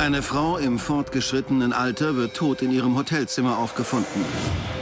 [0.00, 4.24] Eine Frau im fortgeschrittenen Alter wird tot in ihrem Hotelzimmer aufgefunden.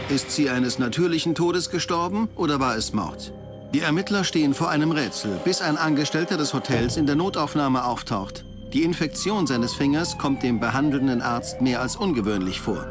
[0.09, 3.33] Ist sie eines natürlichen Todes gestorben oder war es Mord?
[3.75, 8.45] Die Ermittler stehen vor einem Rätsel, bis ein Angestellter des Hotels in der Notaufnahme auftaucht.
[8.73, 12.87] Die Infektion seines Fingers kommt dem behandelnden Arzt mehr als ungewöhnlich vor.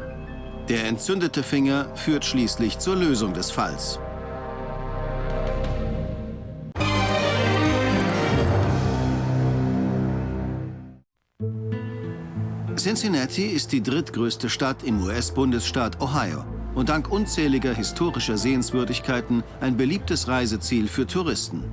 [0.68, 3.98] Der entzündete Finger führt schließlich zur Lösung des Falls.
[12.78, 20.28] Cincinnati ist die drittgrößte Stadt im US-Bundesstaat Ohio und dank unzähliger historischer Sehenswürdigkeiten ein beliebtes
[20.28, 21.64] Reiseziel für Touristen.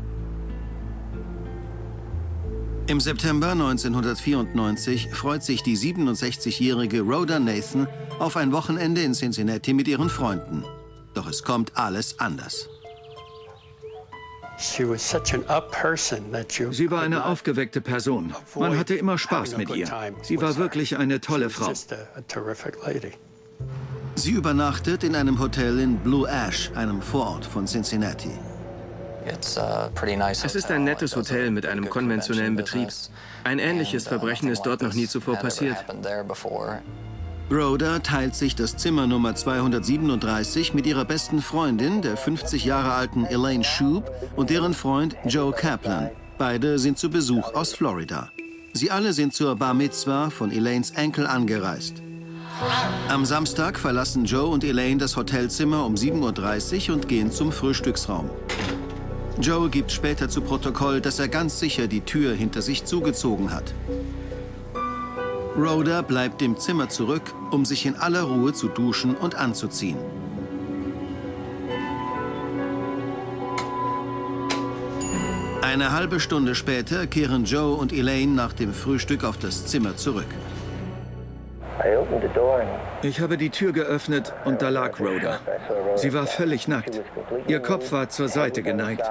[2.88, 7.88] Im September 1994 freut sich die 67-jährige Rhoda Nathan
[8.20, 10.64] auf ein Wochenende in Cincinnati mit ihren Freunden.
[11.14, 12.70] Doch es kommt alles anders.
[16.72, 18.34] Sie war eine aufgeweckte Person.
[18.56, 19.88] Man hatte immer Spaß mit ihr.
[20.22, 21.74] Sie war wirklich eine tolle Frau.
[24.16, 28.32] Sie übernachtet in einem Hotel in Blue Ash, einem Vorort von Cincinnati.
[29.26, 32.90] Es ist ein nettes Hotel mit einem konventionellen Betrieb.
[33.44, 35.78] Ein ähnliches Verbrechen ist dort noch nie zuvor passiert.
[37.52, 43.24] Rhoda teilt sich das Zimmer Nummer 237 mit ihrer besten Freundin, der 50 Jahre alten
[43.26, 46.10] Elaine Shoup, und deren Freund Joe Kaplan.
[46.40, 48.32] Beide sind zu Besuch aus Florida.
[48.74, 52.02] Sie alle sind zur Bar Mitzvah von Elaines Enkel angereist.
[53.10, 58.28] Am Samstag verlassen Joe und Elaine das Hotelzimmer um 7.30 Uhr und gehen zum Frühstücksraum.
[59.40, 63.76] Joe gibt später zu Protokoll, dass er ganz sicher die Tür hinter sich zugezogen hat.
[65.58, 69.98] Rhoda bleibt im Zimmer zurück, um sich in aller Ruhe zu duschen und anzuziehen.
[75.62, 80.28] Eine halbe Stunde später kehren Joe und Elaine nach dem Frühstück auf das Zimmer zurück.
[83.02, 85.40] Ich habe die Tür geöffnet und da lag Rhoda.
[85.96, 87.02] Sie war völlig nackt.
[87.48, 89.04] Ihr Kopf war zur Seite geneigt.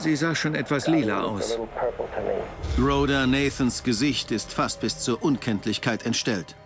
[0.00, 1.58] Sie sah schon etwas lila aus.
[2.78, 6.56] Rhoda Nathans Gesicht ist fast bis zur Unkenntlichkeit entstellt.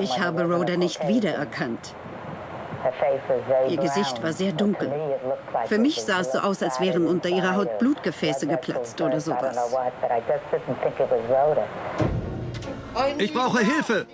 [0.00, 1.94] Ich habe Rhoda nicht wiedererkannt.
[3.68, 4.92] Ihr Gesicht war sehr dunkel.
[5.66, 9.56] Für mich sah es so aus, als wären unter ihrer Haut Blutgefäße geplatzt oder sowas.
[13.18, 14.06] Ich brauche Hilfe!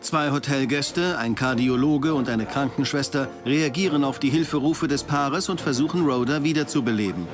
[0.00, 6.08] Zwei Hotelgäste, ein Kardiologe und eine Krankenschwester reagieren auf die Hilferufe des Paares und versuchen
[6.08, 7.26] Rhoda wiederzubeleben.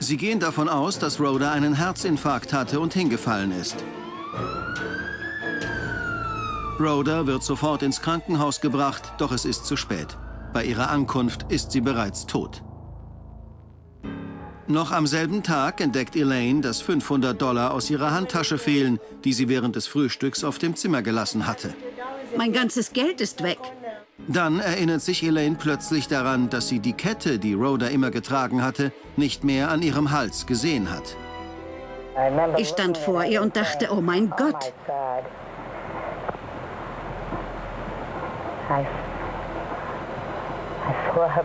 [0.00, 3.76] Sie gehen davon aus, dass Rhoda einen Herzinfarkt hatte und hingefallen ist.
[6.80, 10.16] Rhoda wird sofort ins Krankenhaus gebracht, doch es ist zu spät.
[10.54, 12.62] Bei ihrer Ankunft ist sie bereits tot.
[14.66, 19.48] Noch am selben Tag entdeckt Elaine, dass 500 Dollar aus ihrer Handtasche fehlen, die sie
[19.48, 21.74] während des Frühstücks auf dem Zimmer gelassen hatte.
[22.36, 23.58] Mein ganzes Geld ist weg.
[24.32, 28.92] Dann erinnert sich Elaine plötzlich daran, dass sie die Kette, die Rhoda immer getragen hatte,
[29.16, 31.16] nicht mehr an ihrem Hals gesehen hat.
[32.56, 34.72] Ich stand vor ihr und dachte, oh mein Gott.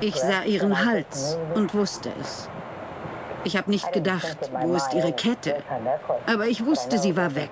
[0.02, 2.48] Ich sah ihren Hals und wusste es.
[3.46, 5.64] Ich habe nicht gedacht, wo ist ihre Kette?
[6.28, 7.50] Aber ich wusste, sie war weg.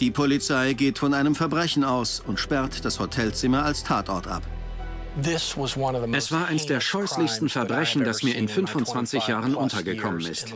[0.00, 4.42] Die Polizei geht von einem Verbrechen aus und sperrt das Hotelzimmer als Tatort ab.
[5.20, 10.54] Es war eines der scheußlichsten Verbrechen, das mir in 25 Jahren untergekommen ist.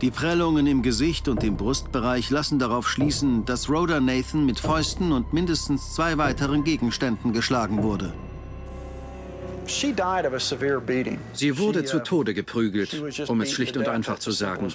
[0.00, 5.12] Die Prellungen im Gesicht und im Brustbereich lassen darauf schließen, dass Rhoda Nathan mit Fäusten
[5.12, 8.12] und mindestens zwei weiteren Gegenständen geschlagen wurde.
[11.34, 14.72] Sie wurde zu Tode geprügelt, um es schlicht und einfach zu sagen.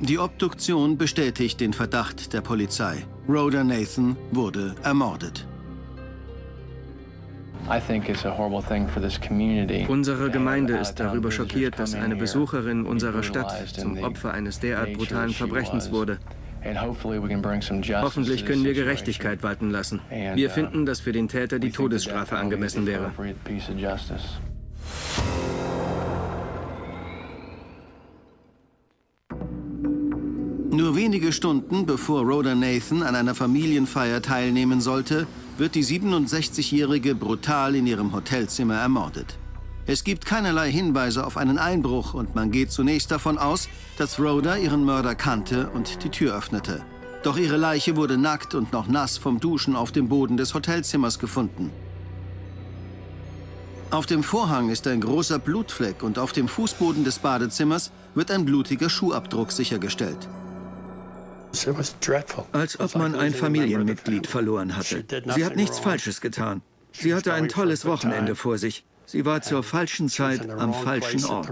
[0.00, 3.04] Die Obduktion bestätigt den Verdacht der Polizei.
[3.28, 5.44] Rhoda Nathan wurde ermordet.
[9.88, 15.30] Unsere Gemeinde ist darüber schockiert, dass eine Besucherin unserer Stadt zum Opfer eines derart brutalen
[15.30, 16.18] Verbrechens wurde.
[18.00, 20.00] Hoffentlich können wir Gerechtigkeit walten lassen.
[20.34, 23.12] Wir uh, finden, dass für den Täter die Todesstrafe angemessen wäre.
[30.78, 35.26] Nur wenige Stunden bevor Rhoda Nathan an einer Familienfeier teilnehmen sollte,
[35.56, 39.38] wird die 67-Jährige brutal in ihrem Hotelzimmer ermordet.
[39.86, 44.56] Es gibt keinerlei Hinweise auf einen Einbruch und man geht zunächst davon aus, dass Rhoda
[44.56, 46.84] ihren Mörder kannte und die Tür öffnete.
[47.24, 51.18] Doch ihre Leiche wurde nackt und noch nass vom Duschen auf dem Boden des Hotelzimmers
[51.18, 51.72] gefunden.
[53.90, 58.44] Auf dem Vorhang ist ein großer Blutfleck und auf dem Fußboden des Badezimmers wird ein
[58.44, 60.28] blutiger Schuhabdruck sichergestellt.
[62.52, 65.04] Als ob man ein Familienmitglied verloren hatte.
[65.34, 66.62] Sie hat nichts Falsches getan.
[66.92, 68.84] Sie hatte ein tolles Wochenende vor sich.
[69.06, 71.50] Sie war zur falschen Zeit am falschen Ort.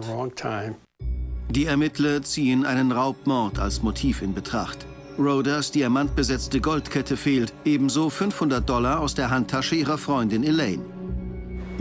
[1.50, 4.84] Die Ermittler ziehen einen Raubmord als Motiv in Betracht.
[5.18, 10.84] Rhodas diamantbesetzte Goldkette fehlt, ebenso 500 Dollar aus der Handtasche ihrer Freundin Elaine.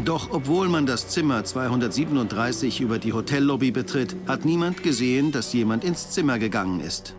[0.04, 5.84] Doch obwohl man das Zimmer 237 über die Hotellobby betritt, hat niemand gesehen, dass jemand
[5.84, 7.16] ins Zimmer gegangen ist.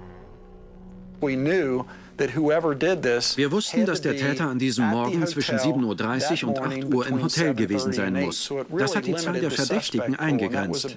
[3.36, 7.22] Wir wussten, dass der Täter an diesem Morgen zwischen 7.30 Uhr und 8 Uhr im
[7.22, 8.52] Hotel gewesen sein muss.
[8.78, 10.96] Das hat die Zahl der Verdächtigen eingegrenzt.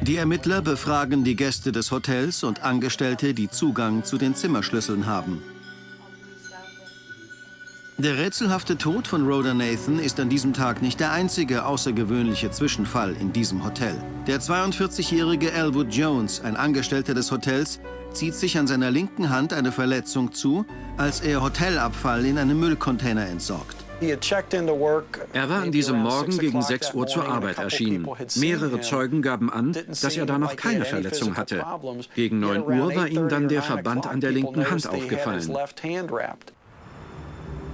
[0.00, 5.42] Die Ermittler befragen die Gäste des Hotels und Angestellte, die Zugang zu den Zimmerschlüsseln haben.
[8.00, 13.16] Der rätselhafte Tod von Rhoda Nathan ist an diesem Tag nicht der einzige außergewöhnliche Zwischenfall
[13.20, 13.96] in diesem Hotel.
[14.28, 17.80] Der 42-jährige Elwood Jones, ein Angestellter des Hotels,
[18.12, 20.64] zieht sich an seiner linken Hand eine Verletzung zu,
[20.96, 23.74] als er Hotelabfall in einem Müllcontainer entsorgt.
[24.00, 28.08] Er war an diesem Morgen gegen 6 Uhr zur Arbeit erschienen.
[28.36, 31.64] Mehrere Zeugen gaben an, dass er da noch keine Verletzung hatte.
[32.14, 35.52] Gegen 9 Uhr war ihm dann der Verband an der linken Hand aufgefallen.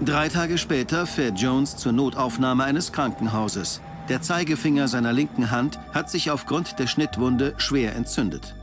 [0.01, 3.81] Drei Tage später fährt Jones zur Notaufnahme eines Krankenhauses.
[4.09, 8.55] Der Zeigefinger seiner linken Hand hat sich aufgrund der Schnittwunde schwer entzündet.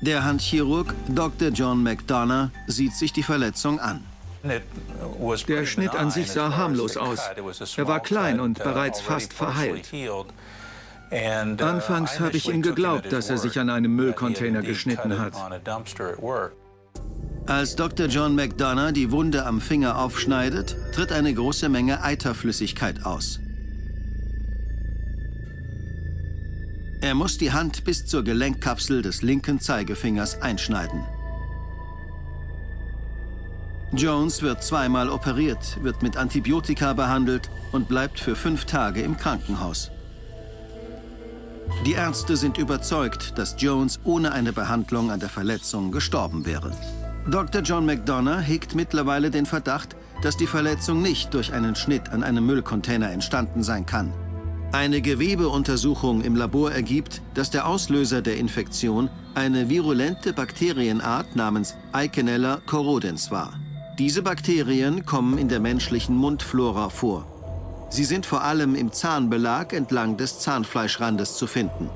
[0.00, 1.48] Der Handchirurg Dr.
[1.48, 4.02] John McDonough sieht sich die Verletzung an.
[4.42, 7.20] Der Schnitt an sich sah harmlos aus.
[7.76, 9.92] Er war klein und bereits fast verheilt.
[11.10, 15.34] Anfangs habe ich ihm geglaubt, dass er sich an einem Müllcontainer geschnitten hat.
[17.46, 18.06] Als Dr.
[18.06, 23.40] John McDonough die Wunde am Finger aufschneidet, tritt eine große Menge Eiterflüssigkeit aus.
[27.00, 31.04] Er muss die Hand bis zur Gelenkkapsel des linken Zeigefingers einschneiden.
[33.92, 39.90] Jones wird zweimal operiert, wird mit Antibiotika behandelt und bleibt für fünf Tage im Krankenhaus.
[41.86, 46.70] Die Ärzte sind überzeugt, dass Jones ohne eine Behandlung an der Verletzung gestorben wäre.
[47.28, 47.62] Dr.
[47.62, 52.46] John McDonough hegt mittlerweile den Verdacht, dass die Verletzung nicht durch einen Schnitt an einem
[52.46, 54.12] Müllcontainer entstanden sein kann.
[54.72, 62.60] Eine Gewebeuntersuchung im Labor ergibt, dass der Auslöser der Infektion eine virulente Bakterienart namens Eikenella
[62.66, 63.52] corrodens war.
[63.98, 67.31] Diese Bakterien kommen in der menschlichen Mundflora vor.
[67.92, 71.90] Sie sind vor allem im Zahnbelag entlang des Zahnfleischrandes zu finden.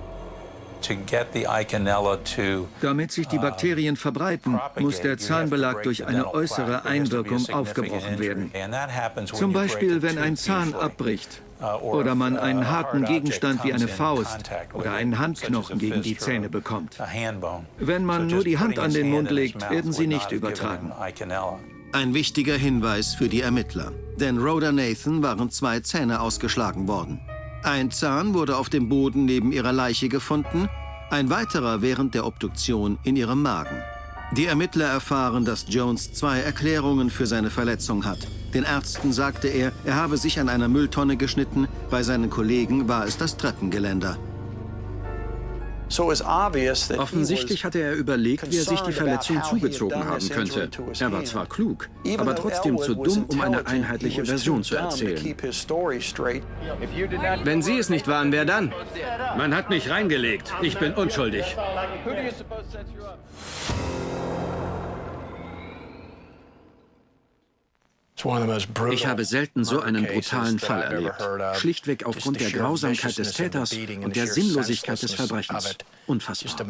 [2.82, 8.52] Damit sich die uh, Bakterien verbreiten, muss der Zahnbelag durch eine äußere Einwirkung aufgebrochen werden.
[9.24, 14.50] Zum Beispiel, wenn ein Zahn abbricht uh, oder man einen harten Gegenstand wie eine Faust
[14.74, 16.98] oder einen Handknochen gegen die Zähne bekommt.
[17.78, 20.92] Wenn man nur die Hand an den Mund legt, werden sie nicht übertragen.
[21.96, 23.90] Ein wichtiger Hinweis für die Ermittler.
[24.20, 27.22] Denn Rhoda Nathan waren zwei Zähne ausgeschlagen worden.
[27.62, 30.68] Ein Zahn wurde auf dem Boden neben ihrer Leiche gefunden,
[31.08, 33.82] ein weiterer während der Obduktion in ihrem Magen.
[34.36, 38.28] Die Ermittler erfahren, dass Jones zwei Erklärungen für seine Verletzung hat.
[38.52, 43.06] Den Ärzten sagte er, er habe sich an einer Mülltonne geschnitten, bei seinen Kollegen war
[43.06, 44.18] es das Treppengeländer.
[46.98, 50.68] Offensichtlich hatte er überlegt, wie er sich die Verletzung zugezogen haben könnte.
[50.98, 51.88] Er war zwar klug,
[52.18, 55.36] aber trotzdem zu dumm, um eine einheitliche Version zu erzählen.
[57.44, 58.72] Wenn Sie es nicht waren, wer dann?
[59.36, 60.52] Man hat mich reingelegt.
[60.62, 61.56] Ich bin unschuldig.
[68.90, 71.22] Ich habe selten so einen brutalen Fall erlebt.
[71.56, 75.76] Schlichtweg aufgrund der Grausamkeit des Täters und der Sinnlosigkeit des Verbrechens.
[76.06, 76.66] Unfassbar.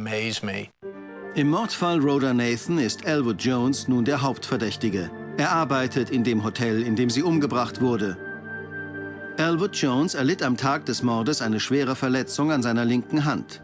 [1.34, 5.10] Im Mordfall Rhoda Nathan ist Elwood Jones nun der Hauptverdächtige.
[5.36, 8.16] Er arbeitet in dem Hotel, in dem sie umgebracht wurde.
[9.36, 13.60] Elwood Jones erlitt am Tag des Mordes eine schwere Verletzung an seiner linken Hand.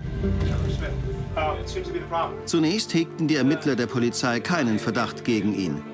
[2.44, 5.91] Zunächst hegten die Ermittler der Polizei keinen Verdacht gegen ihn.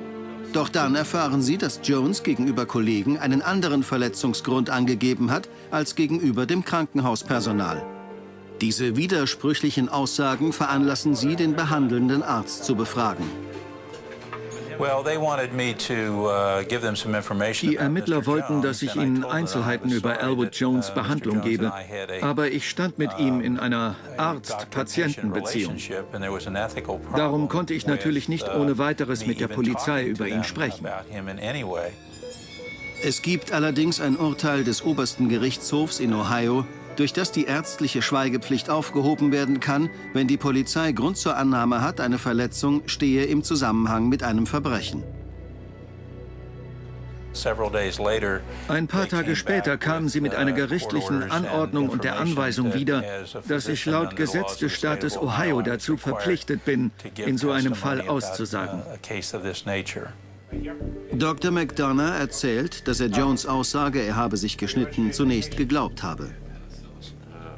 [0.53, 6.47] Doch dann erfahren sie, dass Jones gegenüber Kollegen einen anderen Verletzungsgrund angegeben hat als gegenüber
[6.47, 7.85] dem Krankenhauspersonal.
[8.61, 13.25] Diese widersprüchlichen Aussagen veranlassen sie, den behandelnden Arzt zu befragen.
[14.79, 16.63] Uh,
[17.63, 21.73] Die Ermittler wollten, dass ich ihnen Einzelheiten über Elwood Jones uh, Behandlung gebe,
[22.23, 25.77] aber ich stand mit ihm in einer Arzt-Patienten-Beziehung.
[27.17, 30.87] Darum konnte ich natürlich nicht uh, ohne weiteres mit der Polizei über ihn sprechen.
[33.03, 36.65] Es gibt allerdings ein Urteil des obersten Gerichtshofs in Ohio,
[36.99, 42.01] durch das die ärztliche Schweigepflicht aufgehoben werden kann, wenn die Polizei Grund zur Annahme hat,
[42.01, 45.05] eine Verletzung stehe im Zusammenhang mit einem Verbrechen.
[48.67, 53.05] Ein paar Tage später kamen sie mit einer gerichtlichen Anordnung und der Anweisung wieder,
[53.47, 58.83] dass ich laut Gesetz des Staates Ohio dazu verpflichtet bin, in so einem Fall auszusagen.
[61.13, 61.51] Dr.
[61.53, 66.31] McDonough erzählt, dass er Jones Aussage, er habe sich geschnitten, zunächst geglaubt habe.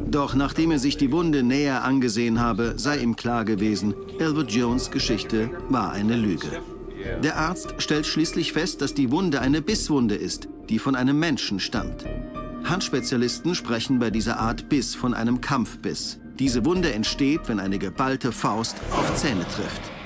[0.06, 4.90] Doch nachdem er sich die Wunde näher angesehen habe, sei ihm klar gewesen, Elwood Jones
[4.90, 6.48] Geschichte war eine Lüge.
[7.22, 11.60] Der Arzt stellt schließlich fest, dass die Wunde eine Bisswunde ist, die von einem Menschen
[11.60, 12.04] stammt.
[12.64, 16.18] Handspezialisten sprechen bei dieser Art Biss von einem Kampfbiss.
[16.38, 19.99] Diese Wunde entsteht, wenn eine geballte Faust auf Zähne trifft.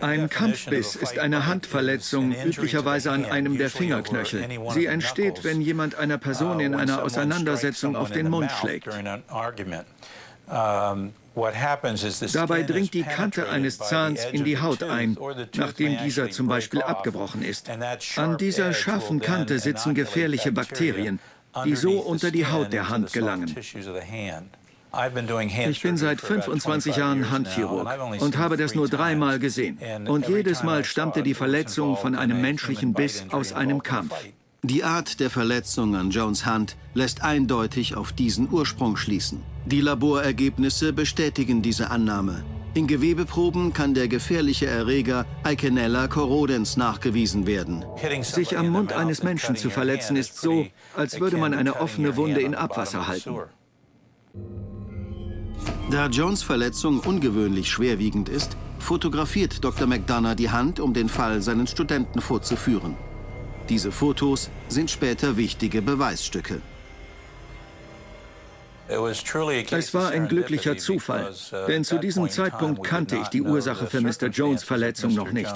[0.00, 4.48] Ein Kampfbiss ist eine Handverletzung, üblicherweise an einem der Fingerknöchel.
[4.70, 8.88] Sie entsteht, wenn jemand einer Person in einer Auseinandersetzung auf den Mund schlägt.
[12.32, 15.16] Dabei dringt die Kante eines Zahns in die Haut ein,
[15.56, 17.70] nachdem dieser zum Beispiel abgebrochen ist.
[18.16, 21.20] An dieser scharfen Kante sitzen gefährliche Bakterien,
[21.64, 23.54] die so unter die Haut der Hand gelangen.
[25.68, 27.88] Ich bin seit 25 Jahren Handchirurg
[28.20, 29.78] und habe das nur dreimal gesehen.
[30.08, 34.14] Und jedes Mal stammte die Verletzung von einem menschlichen Biss aus einem Kampf.
[34.62, 39.42] Die Art der Verletzung an Jones Hand lässt eindeutig auf diesen Ursprung schließen.
[39.66, 42.44] Die Laborergebnisse bestätigen diese Annahme.
[42.74, 47.84] In Gewebeproben kann der gefährliche Erreger Eikenella corrodens nachgewiesen werden.
[48.22, 50.66] Sich am Mund eines Menschen zu verletzen ist so,
[50.96, 53.36] als würde man eine offene Wunde in Abwasser halten.
[55.90, 59.86] Da Jones Verletzung ungewöhnlich schwerwiegend ist, fotografiert Dr.
[59.86, 62.96] McDonough die Hand, um den Fall seinen Studenten vorzuführen.
[63.68, 66.60] Diese Fotos sind später wichtige Beweisstücke.
[68.88, 71.34] Es war ein glücklicher Zufall,
[71.66, 74.28] denn zu diesem Zeitpunkt kannte ich die Ursache für Mr.
[74.28, 75.52] Jones Verletzung noch nicht.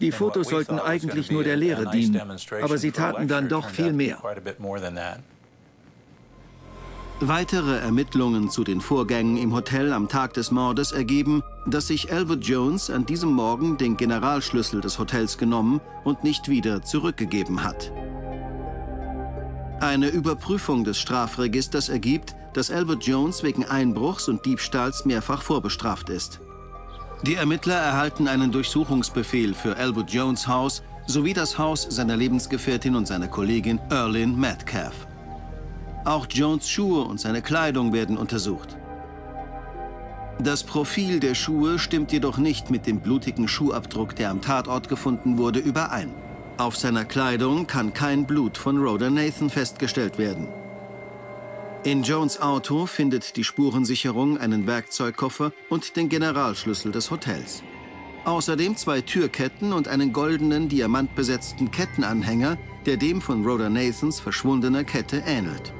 [0.00, 2.20] Die Fotos sollten eigentlich nur der Lehre dienen,
[2.62, 4.22] aber sie taten dann doch viel mehr.
[7.20, 12.44] Weitere Ermittlungen zu den Vorgängen im Hotel am Tag des Mordes ergeben, dass sich Elwood
[12.44, 17.92] Jones an diesem Morgen den Generalschlüssel des Hotels genommen und nicht wieder zurückgegeben hat.
[19.80, 26.38] Eine Überprüfung des Strafregisters ergibt, dass Elwood Jones wegen Einbruchs und Diebstahls mehrfach vorbestraft ist.
[27.26, 33.08] Die Ermittler erhalten einen Durchsuchungsbefehl für Elwood Jones Haus sowie das Haus seiner Lebensgefährtin und
[33.08, 35.07] seiner Kollegin Erlyn Metcalf.
[36.04, 38.76] Auch Jones Schuhe und seine Kleidung werden untersucht.
[40.40, 45.36] Das Profil der Schuhe stimmt jedoch nicht mit dem blutigen Schuhabdruck, der am Tatort gefunden
[45.36, 46.14] wurde, überein.
[46.58, 50.48] Auf seiner Kleidung kann kein Blut von Rhoda Nathan festgestellt werden.
[51.84, 57.62] In Jones Auto findet die Spurensicherung einen Werkzeugkoffer und den Generalschlüssel des Hotels.
[58.24, 65.22] Außerdem zwei Türketten und einen goldenen, diamantbesetzten Kettenanhänger, der dem von Rhoda Nathans verschwundener Kette
[65.26, 65.72] ähnelt.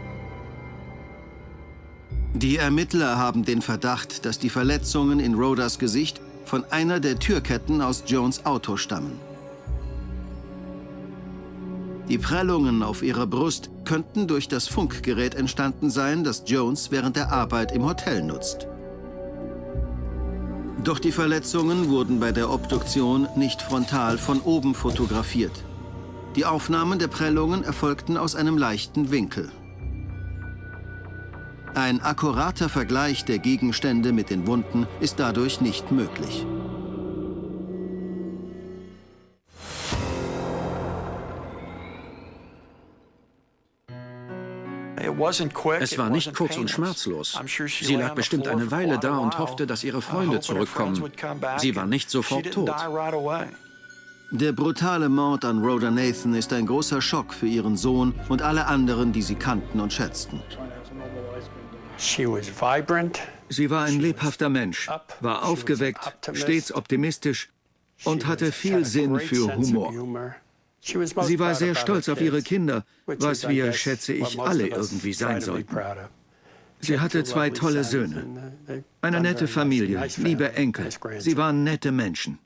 [2.35, 7.81] Die Ermittler haben den Verdacht, dass die Verletzungen in Rhodas Gesicht von einer der Türketten
[7.81, 9.19] aus Jones Auto stammen.
[12.09, 17.33] Die Prellungen auf ihrer Brust könnten durch das Funkgerät entstanden sein, das Jones während der
[17.33, 18.67] Arbeit im Hotel nutzt.
[20.85, 25.65] Doch die Verletzungen wurden bei der Obduktion nicht frontal von oben fotografiert.
[26.37, 29.51] Die Aufnahmen der Prellungen erfolgten aus einem leichten Winkel.
[31.79, 36.45] Ein akkurater Vergleich der Gegenstände mit den Wunden ist dadurch nicht möglich.
[45.81, 47.41] Es war nicht kurz und schmerzlos.
[47.81, 51.13] Sie lag bestimmt eine Weile da und hoffte, dass ihre Freunde zurückkommen.
[51.59, 52.75] Sie war nicht sofort tot.
[54.31, 58.67] Der brutale Mord an Rhoda Nathan ist ein großer Schock für ihren Sohn und alle
[58.67, 60.43] anderen, die sie kannten und schätzten.
[63.49, 64.89] Sie war ein lebhafter Mensch,
[65.21, 67.49] war aufgeweckt, stets optimistisch
[68.05, 70.35] und hatte viel Sinn für Humor.
[70.81, 75.77] Sie war sehr stolz auf ihre Kinder, was wir, schätze ich, alle irgendwie sein sollten.
[76.81, 78.53] Sie hatte zwei tolle Söhne,
[79.01, 80.91] eine nette Familie, liebe Enkel.
[81.19, 82.39] Sie waren nette Menschen.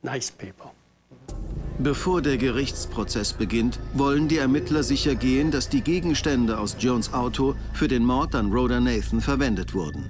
[1.78, 7.54] Bevor der Gerichtsprozess beginnt, wollen die Ermittler sicher gehen, dass die Gegenstände aus Jones Auto
[7.72, 10.04] für den Mord an Rhoda Nathan verwendet wurden.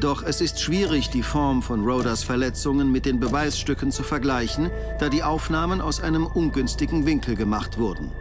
[0.00, 4.70] Doch es ist schwierig, die Form von Rhodas Verletzungen mit den Beweisstücken zu vergleichen,
[5.00, 8.12] da die Aufnahmen aus einem ungünstigen Winkel gemacht wurden.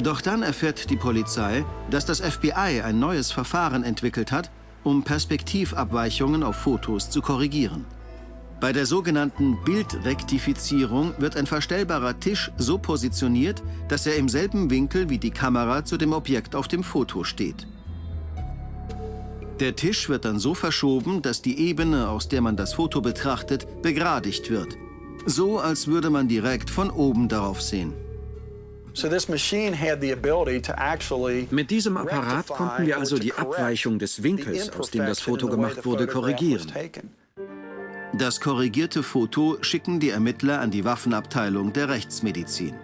[0.00, 4.50] Doch dann erfährt die Polizei, dass das FBI ein neues Verfahren entwickelt hat,
[4.84, 7.84] um Perspektivabweichungen auf Fotos zu korrigieren.
[8.60, 15.08] Bei der sogenannten Bildrektifizierung wird ein verstellbarer Tisch so positioniert, dass er im selben Winkel
[15.08, 17.68] wie die Kamera zu dem Objekt auf dem Foto steht.
[19.60, 23.82] Der Tisch wird dann so verschoben, dass die Ebene, aus der man das Foto betrachtet,
[23.82, 24.76] begradigt wird.
[25.24, 27.92] So, als würde man direkt von oben darauf sehen.
[31.50, 35.84] Mit diesem Apparat konnten wir also die Abweichung des Winkels, aus dem das Foto gemacht
[35.84, 36.72] wurde, korrigieren.
[38.14, 42.74] Das korrigierte Foto schicken die Ermittler an die Waffenabteilung der Rechtsmedizin.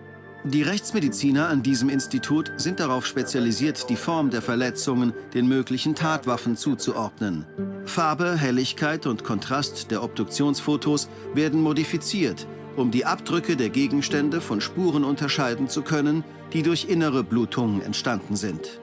[0.44, 6.54] Die Rechtsmediziner an diesem Institut sind darauf spezialisiert, die Form der Verletzungen den möglichen Tatwaffen
[6.54, 7.46] zuzuordnen.
[7.86, 15.04] Farbe, Helligkeit und Kontrast der Obduktionsfotos werden modifiziert, um die Abdrücke der Gegenstände von Spuren
[15.04, 18.82] unterscheiden zu können, die durch innere Blutungen entstanden sind.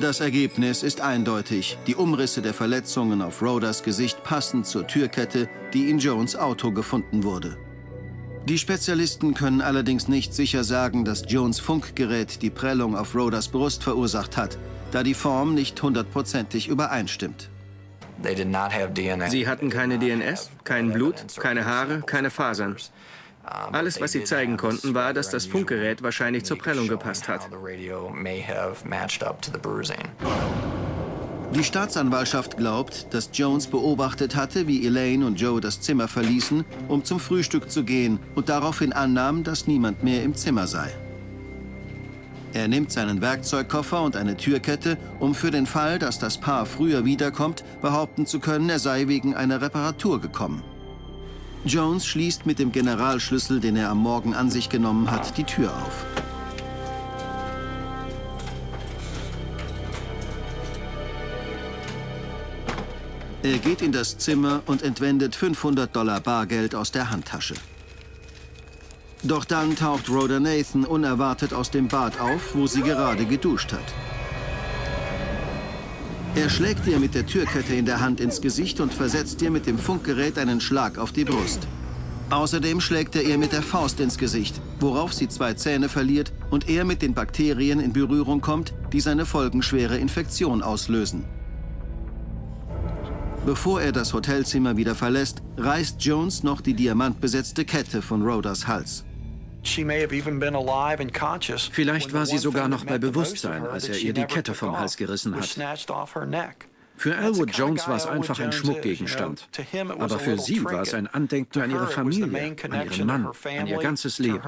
[0.00, 1.76] Das Ergebnis ist eindeutig.
[1.88, 7.24] Die Umrisse der Verletzungen auf Roders Gesicht passen zur Türkette, die in Jones Auto gefunden
[7.24, 7.58] wurde.
[8.44, 13.82] Die Spezialisten können allerdings nicht sicher sagen, dass Jones Funkgerät die Prellung auf Roders Brust
[13.82, 14.56] verursacht hat,
[14.92, 17.50] da die Form nicht hundertprozentig übereinstimmt.
[18.22, 22.76] Sie hatten keine DNS, kein Blut, keine Haare, keine Fasern.
[23.48, 27.48] Alles, was sie zeigen konnten, war, dass das Funkgerät wahrscheinlich zur Prellung gepasst hat.
[31.54, 37.04] Die Staatsanwaltschaft glaubt, dass Jones beobachtet hatte, wie Elaine und Joe das Zimmer verließen, um
[37.04, 40.90] zum Frühstück zu gehen und daraufhin annahm, dass niemand mehr im Zimmer sei.
[42.52, 47.04] Er nimmt seinen Werkzeugkoffer und eine Türkette, um für den Fall, dass das Paar früher
[47.06, 50.62] wiederkommt, behaupten zu können, er sei wegen einer Reparatur gekommen.
[51.68, 55.70] Jones schließt mit dem Generalschlüssel, den er am Morgen an sich genommen hat, die Tür
[55.70, 56.06] auf.
[63.42, 67.54] Er geht in das Zimmer und entwendet 500 Dollar Bargeld aus der Handtasche.
[69.22, 74.07] Doch dann taucht Rhoda Nathan unerwartet aus dem Bad auf, wo sie gerade geduscht hat.
[76.38, 79.66] Er schlägt ihr mit der Türkette in der Hand ins Gesicht und versetzt ihr mit
[79.66, 81.66] dem Funkgerät einen Schlag auf die Brust.
[82.30, 86.68] Außerdem schlägt er ihr mit der Faust ins Gesicht, worauf sie zwei Zähne verliert und
[86.68, 91.24] er mit den Bakterien in Berührung kommt, die seine folgenschwere Infektion auslösen.
[93.44, 99.04] Bevor er das Hotelzimmer wieder verlässt, reißt Jones noch die diamantbesetzte Kette von Rhodas Hals.
[101.72, 105.34] Vielleicht war sie sogar noch bei Bewusstsein, als er ihr die Kette vom Hals gerissen
[105.36, 105.56] hat.
[106.98, 109.48] Für Elwood Jones war es einfach ein Schmuckgegenstand.
[109.98, 113.78] Aber für sie war es ein Andenken an ihre Familie, an ihren Mann, an ihr
[113.78, 114.42] ganzes Leben.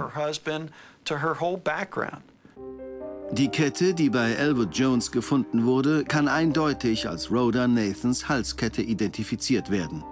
[3.32, 9.70] Die Kette, die bei Elwood Jones gefunden wurde, kann eindeutig als Rhoda Nathans Halskette identifiziert
[9.70, 10.02] werden.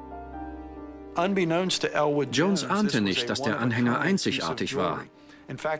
[2.32, 5.04] Jones ahnte nicht, dass der Anhänger einzigartig war.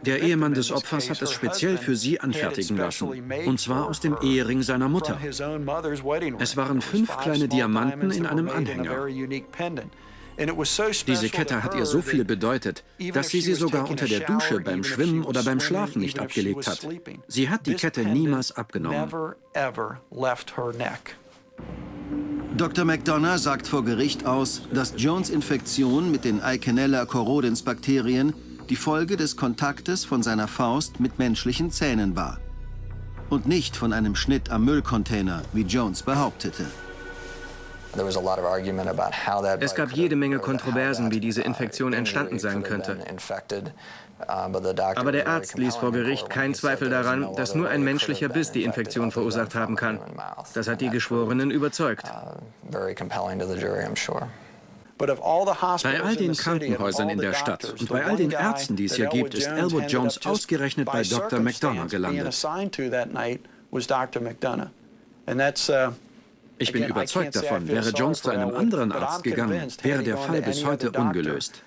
[0.02, 4.16] Der Ehemann des Opfers hat es speziell für sie anfertigen lassen, und zwar aus dem
[4.22, 5.18] Ehering seiner Mutter.
[6.38, 9.06] Es waren fünf kleine Diamanten in einem Anhänger.
[11.06, 14.84] Diese Kette hat ihr so viel bedeutet, dass sie sie sogar unter der Dusche, beim
[14.84, 16.86] Schwimmen oder beim Schlafen nicht abgelegt hat.
[17.26, 19.12] Sie hat die Kette niemals abgenommen.
[22.58, 22.84] Dr.
[22.84, 28.34] McDonough sagt vor Gericht aus, dass Jones Infektion mit den Eikenella corrodens Bakterien
[28.68, 32.40] die Folge des Kontaktes von seiner Faust mit menschlichen Zähnen war.
[33.30, 36.66] Und nicht von einem Schnitt am Müllcontainer, wie Jones behauptete.
[39.60, 42.98] Es gab jede Menge Kontroversen, wie diese Infektion entstanden sein könnte.
[44.26, 48.64] Aber der Arzt ließ vor Gericht keinen Zweifel daran, dass nur ein menschlicher Biss die
[48.64, 50.00] Infektion verursacht haben kann.
[50.54, 52.04] Das hat die Geschworenen überzeugt.
[54.98, 59.06] Bei all den Krankenhäusern in der Stadt und bei all den Ärzten, die es hier
[59.06, 61.38] gibt, ist Elwood Jones ausgerechnet bei Dr.
[61.38, 62.34] McDonough gelandet.
[66.60, 70.64] Ich bin überzeugt davon, wäre Jones zu einem anderen Arzt gegangen, wäre der Fall bis
[70.64, 71.62] heute ungelöst.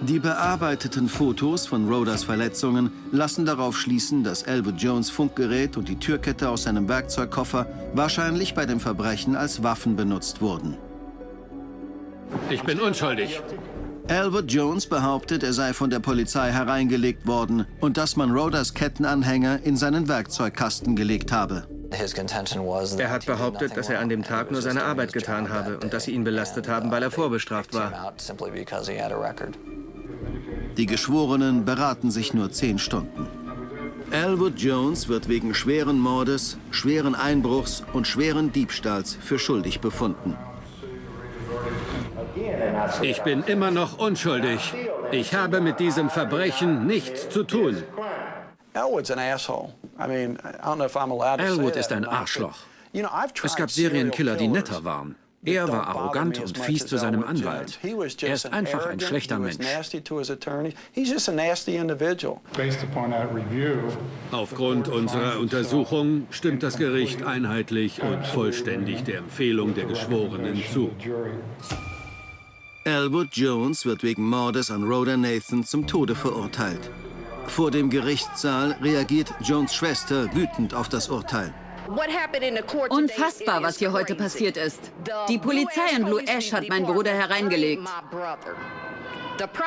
[0.00, 5.96] Die bearbeiteten Fotos von Rhodas Verletzungen lassen darauf schließen, dass Elwood Jones Funkgerät und die
[5.96, 10.76] Türkette aus seinem Werkzeugkoffer wahrscheinlich bei dem Verbrechen als Waffen benutzt wurden.
[12.50, 13.40] Ich bin unschuldig.
[14.08, 19.60] Elwood Jones behauptet, er sei von der Polizei hereingelegt worden und dass man Rhodas Kettenanhänger
[19.64, 21.66] in seinen Werkzeugkasten gelegt habe.
[21.90, 26.04] Er hat behauptet, dass er an dem Tag nur seine Arbeit getan habe und dass
[26.04, 28.14] sie ihn belastet haben, weil er vorbestraft war.
[30.76, 33.28] Die Geschworenen beraten sich nur zehn Stunden.
[34.10, 40.36] Elwood Jones wird wegen schweren Mordes, schweren Einbruchs und schweren Diebstahls für schuldig befunden.
[43.02, 44.74] Ich bin immer noch unschuldig.
[45.10, 47.82] Ich habe mit diesem Verbrechen nichts zu tun.
[49.98, 52.58] Elwood ist ein Arschloch.
[53.42, 55.16] Es gab Serienkiller, die netter waren.
[55.44, 57.78] Er war arrogant und fies zu seinem Anwalt.
[57.82, 59.64] Er ist einfach ein schlechter Mensch.
[64.32, 70.90] Aufgrund unserer Untersuchung stimmt das Gericht einheitlich und vollständig der Empfehlung der Geschworenen zu.
[72.84, 76.90] Elwood Jones wird wegen Mordes an Rhoda Nathan zum Tode verurteilt.
[77.48, 81.54] Vor dem Gerichtssaal reagiert Jones Schwester wütend auf das Urteil.
[82.88, 84.80] Unfassbar, was hier heute passiert ist.
[85.28, 87.88] Die Polizei in Blue Ash hat meinen Bruder hereingelegt.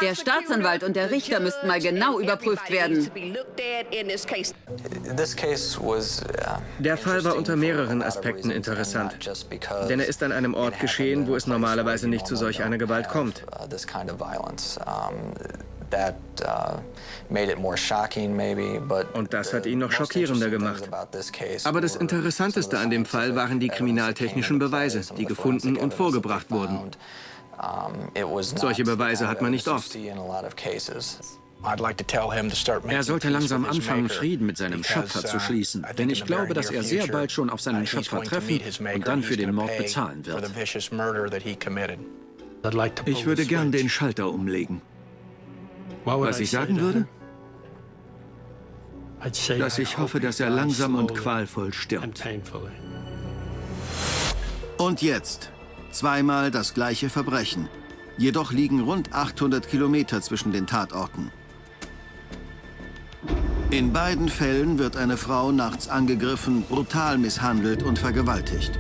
[0.02, 3.10] Der Staatsanwalt und der Richter müssten mal genau überprüft werden.
[6.80, 9.18] Der Fall war unter mehreren Aspekten interessant.
[9.88, 13.10] Denn er ist an einem Ort geschehen, wo es normalerweise nicht zu solch einer Gewalt
[13.10, 13.46] kommt.
[15.92, 16.80] Uh,
[19.14, 20.90] Und das hat ihn noch schockierender gemacht.
[21.64, 26.92] Aber das Interessanteste an dem Fall waren die kriminaltechnischen Beweise, die gefunden und vorgebracht wurden.
[28.42, 29.96] Solche Beweise hat man nicht oft.
[32.88, 36.84] Er sollte langsam anfangen, Frieden mit seinem Schöpfer zu schließen, denn ich glaube, dass er
[36.84, 38.62] sehr bald schon auf seinen Schöpfer treffen
[38.96, 40.50] und dann für den Mord bezahlen wird.
[43.06, 44.82] Ich würde gern den Schalter umlegen.
[46.06, 47.08] Was ich sagen würde?
[49.60, 52.24] Dass ich hoffe, dass er langsam und qualvoll stirbt.
[54.78, 55.52] Und jetzt
[55.92, 57.68] zweimal das gleiche Verbrechen.
[58.18, 61.32] Jedoch liegen rund 800 Kilometer zwischen den Tatorten.
[63.72, 68.80] In beiden Fällen wird eine Frau nachts angegriffen, brutal misshandelt und vergewaltigt.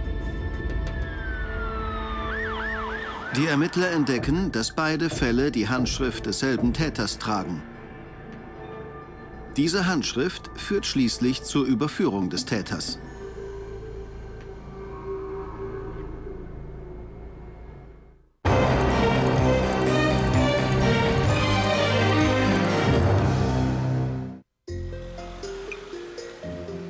[3.40, 7.62] Die Ermittler entdecken, dass beide Fälle die Handschrift desselben Täters tragen.
[9.56, 13.00] Diese Handschrift führt schließlich zur Überführung des Täters.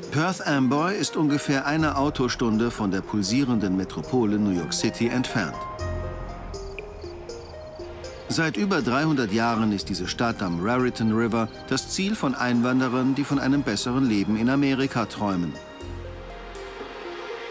[0.10, 5.56] Perth Amboy ist ungefähr eine Autostunde von der pulsierenden Metropole New York City entfernt.
[8.32, 13.24] Seit über 300 Jahren ist diese Stadt am Raritan River das Ziel von Einwanderern, die
[13.24, 15.52] von einem besseren Leben in Amerika träumen.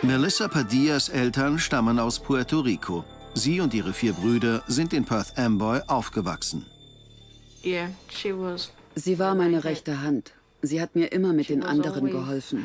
[0.02, 3.04] Melissa Padillas Eltern stammen aus Puerto Rico.
[3.34, 6.64] Sie und ihre vier Brüder sind in Perth Amboy aufgewachsen.
[8.94, 10.32] Sie war meine rechte Hand.
[10.62, 12.64] Sie hat mir immer mit den anderen geholfen.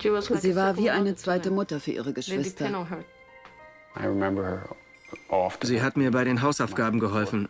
[0.00, 2.88] Sie war wie eine zweite Mutter für ihre Geschwister.
[5.62, 7.48] Sie hat mir bei den Hausaufgaben geholfen.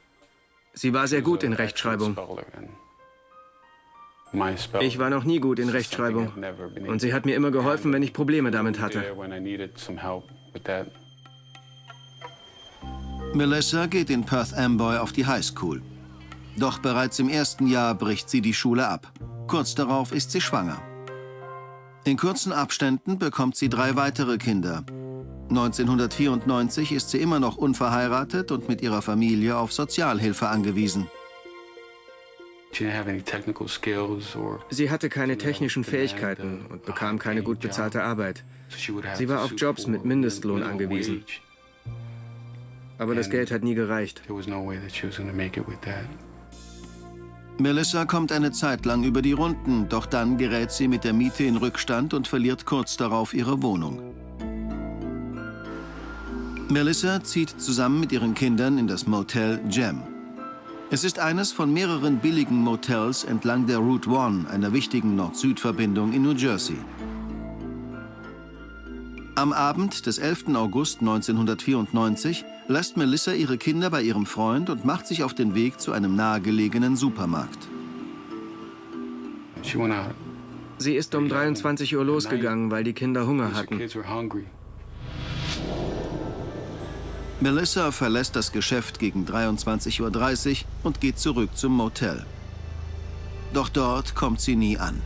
[0.74, 2.16] Sie war sehr gut in Rechtschreibung.
[4.80, 6.32] Ich war noch nie gut in Rechtschreibung.
[6.86, 9.04] Und sie hat mir immer geholfen, wenn ich Probleme damit hatte.
[13.34, 15.82] Melissa geht in Perth Amboy auf die High School.
[16.56, 19.12] Doch bereits im ersten Jahr bricht sie die Schule ab.
[19.46, 20.80] Kurz darauf ist sie schwanger.
[22.04, 24.84] In kurzen Abständen bekommt sie drei weitere Kinder.
[25.50, 31.06] 1994 ist sie immer noch unverheiratet und mit ihrer Familie auf Sozialhilfe angewiesen.
[34.70, 38.44] Sie hatte keine technischen Fähigkeiten und bekam keine gut bezahlte Arbeit.
[39.14, 41.24] Sie war auf Jobs mit Mindestlohn angewiesen.
[42.98, 44.22] Aber das Geld hat nie gereicht.
[47.58, 51.44] Melissa kommt eine Zeit lang über die Runden, doch dann gerät sie mit der Miete
[51.44, 54.23] in Rückstand und verliert kurz darauf ihre Wohnung.
[56.70, 60.02] Melissa zieht zusammen mit ihren Kindern in das Motel Gem.
[60.90, 66.22] Es ist eines von mehreren billigen Motels entlang der Route 1, einer wichtigen Nord-Süd-Verbindung in
[66.22, 66.76] New Jersey.
[69.34, 70.54] Am Abend des 11.
[70.54, 75.80] August 1994 lässt Melissa ihre Kinder bei ihrem Freund und macht sich auf den Weg
[75.80, 77.68] zu einem nahegelegenen Supermarkt.
[80.78, 83.80] Sie ist um 23 Uhr losgegangen, weil die Kinder Hunger hatten.
[87.40, 92.24] Melissa verlässt das Geschäft gegen 23.30 Uhr und geht zurück zum Motel.
[93.52, 95.00] Doch dort kommt sie nie an.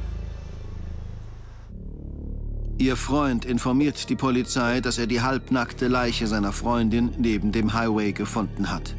[2.79, 8.13] Ihr Freund informiert die Polizei, dass er die halbnackte Leiche seiner Freundin neben dem Highway
[8.13, 8.95] gefunden hat.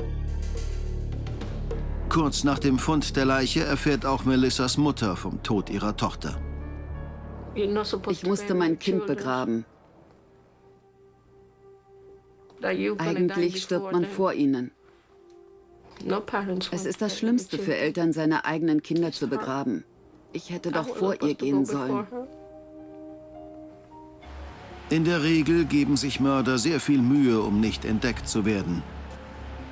[2.10, 6.38] Kurz nach dem Fund der Leiche erfährt auch Melissas Mutter vom Tod ihrer Tochter.
[7.56, 9.66] Ich musste mein Kind begraben.
[12.62, 14.72] Eigentlich stirbt man vor ihnen.
[16.72, 19.84] Es ist das Schlimmste für Eltern, seine eigenen Kinder zu begraben.
[20.32, 22.06] Ich hätte doch vor ihr gehen sollen.
[24.90, 28.82] In der Regel geben sich Mörder sehr viel Mühe, um nicht entdeckt zu werden.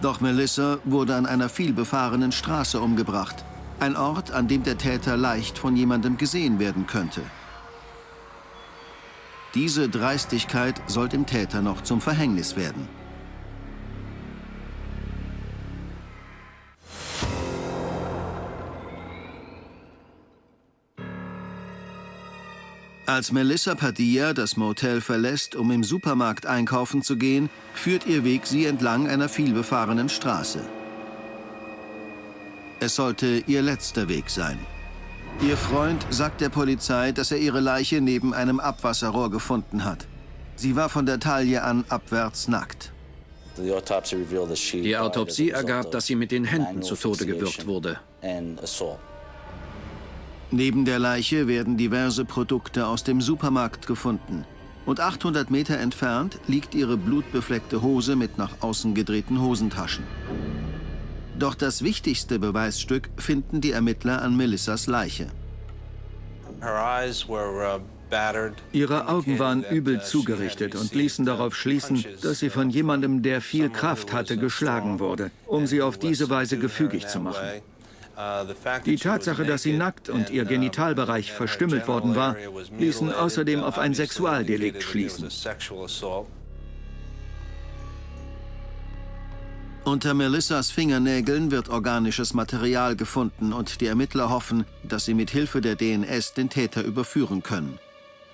[0.02, 3.44] Doch Melissa wurde an einer vielbefahrenen Straße umgebracht.
[3.80, 7.22] Ein Ort, an dem der Täter leicht von jemandem gesehen werden könnte.
[9.58, 12.88] Diese Dreistigkeit soll dem Täter noch zum Verhängnis werden.
[23.08, 28.46] Als Melissa Padilla das Motel verlässt, um im Supermarkt einkaufen zu gehen, führt ihr Weg
[28.46, 30.62] sie entlang einer vielbefahrenen Straße.
[32.80, 34.60] Es sollte ihr letzter Weg sein.
[35.42, 40.08] Ihr Freund sagt der Polizei, dass er ihre Leiche neben einem Abwasserrohr gefunden hat.
[40.56, 42.92] Sie war von der Taille an abwärts nackt.
[43.58, 48.00] Die Autopsie ergab, dass sie mit den Händen zu Tode gewürgt wurde.
[50.50, 54.44] Neben der Leiche werden diverse Produkte aus dem Supermarkt gefunden.
[54.88, 60.04] Und 800 Meter entfernt liegt ihre blutbefleckte Hose mit nach außen gedrehten Hosentaschen.
[61.40, 65.28] Doch das wichtigste Beweisstück finden die Ermittler an Melissas Leiche.
[66.60, 67.80] Uh,
[68.72, 73.70] Ihre Augen waren übel zugerichtet und ließen darauf schließen, dass sie von jemandem, der viel
[73.70, 77.62] Kraft hatte, geschlagen wurde, um sie auf diese Weise gefügig zu machen.
[78.86, 82.36] Die Tatsache, dass sie nackt und ihr Genitalbereich verstümmelt worden war,
[82.80, 85.30] ließen außerdem auf ein Sexualdelikt schließen.
[89.88, 95.62] Unter Melissas Fingernägeln wird organisches Material gefunden und die Ermittler hoffen, dass sie mit Hilfe
[95.62, 97.80] der DNS den Täter überführen können.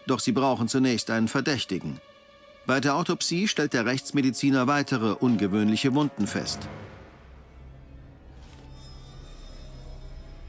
[0.07, 2.01] Doch sie brauchen zunächst einen Verdächtigen.
[2.65, 6.67] Bei der Autopsie stellt der Rechtsmediziner weitere ungewöhnliche Wunden fest.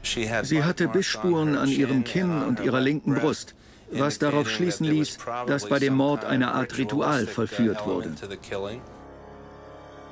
[0.01, 3.53] Sie hatte Bissspuren an ihrem Kinn und ihrer linken Brust,
[3.91, 8.09] was darauf schließen ließ, dass bei dem Mord eine Art Ritual vollführt wurde.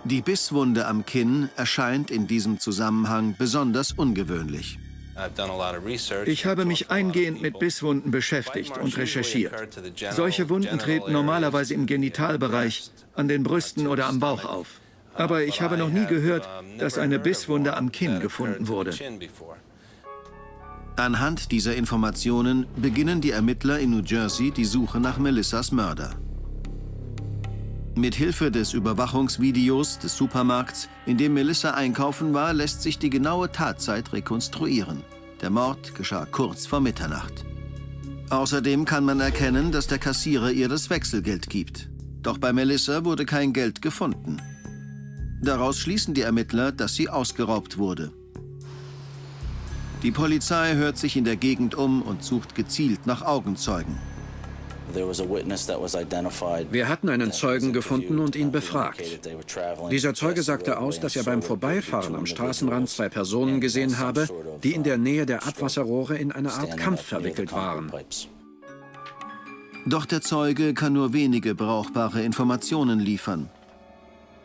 [0.05, 4.77] Die Bisswunde am Kinn erscheint in diesem Zusammenhang besonders ungewöhnlich.
[6.25, 9.53] Ich habe mich eingehend mit Bisswunden beschäftigt und recherchiert.
[10.11, 14.81] Solche Wunden treten normalerweise im Genitalbereich, an den Brüsten oder am Bauch auf.
[15.13, 18.93] Aber ich habe noch nie gehört, dass eine Bisswunde am Kinn gefunden wurde.
[20.95, 26.15] Anhand dieser Informationen beginnen die Ermittler in New Jersey die Suche nach Melissas Mörder.
[27.95, 33.51] Mit Hilfe des Überwachungsvideos des Supermarkts, in dem Melissa einkaufen war, lässt sich die genaue
[33.51, 35.03] Tatzeit rekonstruieren.
[35.41, 37.45] Der Mord geschah kurz vor Mitternacht.
[38.31, 41.87] Außerdem kann man erkennen, dass der Kassierer ihr das Wechselgeld gibt.
[42.23, 44.41] Doch bei Melissa wurde kein Geld gefunden.
[45.43, 48.11] Daraus schließen die Ermittler, dass sie ausgeraubt wurde.
[50.01, 53.99] Die Polizei hört sich in der Gegend um und sucht gezielt nach Augenzeugen.
[56.71, 59.01] Wir hatten einen Zeugen gefunden und ihn befragt.
[59.91, 64.27] Dieser Zeuge sagte aus, dass er beim Vorbeifahren am Straßenrand zwei Personen gesehen habe,
[64.63, 67.91] die in der Nähe der Abwasserrohre in eine Art Kampf verwickelt waren.
[69.85, 73.49] Doch der Zeuge kann nur wenige brauchbare Informationen liefern.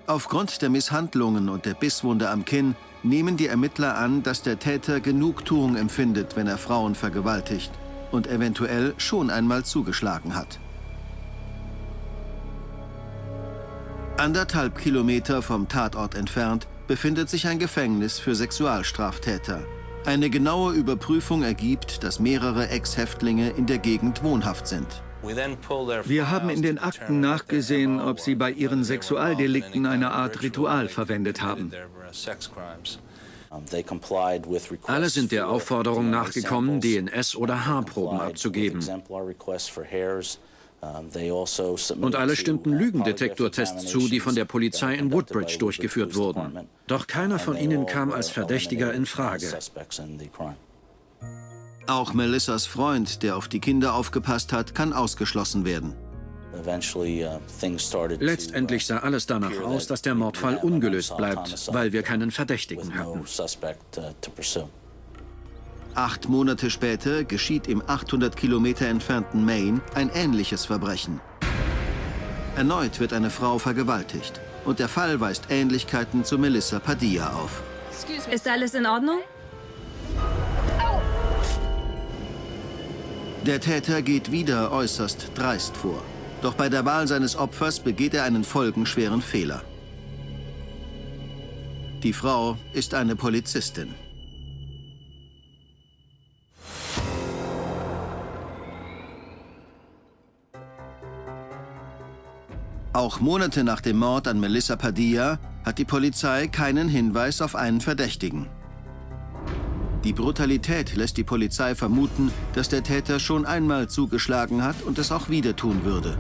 [0.07, 5.01] Aufgrund der Misshandlungen und der Bisswunde am Kinn nehmen die Ermittler an, dass der Täter
[5.01, 7.71] Genugtuung empfindet, wenn er Frauen vergewaltigt
[8.11, 10.59] und eventuell schon einmal zugeschlagen hat.
[14.17, 19.65] Anderthalb Kilometer vom Tatort entfernt befindet sich ein Gefängnis für Sexualstraftäter.
[20.07, 25.03] Eine genaue Überprüfung ergibt, dass mehrere Ex-Häftlinge in der Gegend wohnhaft sind.
[25.23, 31.43] Wir haben in den Akten nachgesehen, ob sie bei ihren Sexualdelikten eine Art Ritual verwendet
[31.43, 31.73] haben.
[34.87, 38.79] Alle sind der Aufforderung nachgekommen, DNS- oder Haarproben abzugeben.
[38.79, 38.93] Also
[42.01, 46.69] Und alle stimmten Lügendetektortests zu, die von der Polizei in Woodbridge durchgeführt wurden.
[46.87, 49.47] Doch keiner von ihnen kam als Verdächtiger in Frage.
[51.87, 55.95] Auch Melissas Freund, der auf die Kinder aufgepasst hat, kann ausgeschlossen werden.
[56.59, 62.95] Uh, Letztendlich sah alles danach aus, dass der Mordfall ungelöst bleibt, weil wir keinen Verdächtigen
[62.95, 63.25] hatten.
[65.95, 71.21] Acht Monate später geschieht im 800 Kilometer entfernten Maine ein ähnliches Verbrechen.
[72.57, 77.63] Erneut wird eine Frau vergewaltigt und der Fall weist Ähnlichkeiten zu Melissa Padilla auf.
[78.31, 79.19] Ist alles in Ordnung?
[83.47, 86.03] Der Täter geht wieder äußerst dreist vor.
[86.43, 89.63] Doch bei der Wahl seines Opfers begeht er einen folgenschweren Fehler.
[92.03, 93.95] Die Frau ist eine Polizistin.
[102.93, 107.81] Auch Monate nach dem Mord an Melissa Padilla hat die Polizei keinen Hinweis auf einen
[107.81, 108.47] Verdächtigen.
[110.05, 115.11] Die Brutalität lässt die Polizei vermuten, dass der Täter schon einmal zugeschlagen hat und es
[115.11, 116.17] auch wieder tun würde.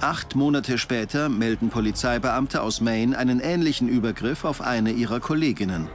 [0.00, 5.88] Acht Monate später melden Polizeibeamte aus Maine einen ähnlichen Übergriff auf eine ihrer Kolleginnen.